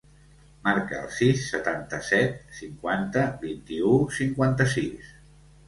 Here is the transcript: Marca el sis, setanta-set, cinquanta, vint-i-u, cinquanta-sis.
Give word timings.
Marca 0.67 0.95
el 1.07 1.11
sis, 1.17 1.43
setanta-set, 1.49 2.41
cinquanta, 2.61 3.29
vint-i-u, 3.47 3.95
cinquanta-sis. 4.19 5.17